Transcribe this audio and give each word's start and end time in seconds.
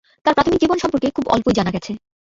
তার 0.25 0.35
প্রাথমিক 0.35 0.59
জীবন 0.61 0.77
সম্পর্কে 0.79 1.07
খুব 1.15 1.25
অল্পই 1.27 1.57
জানা 1.57 1.71
গেছে। 1.71 1.91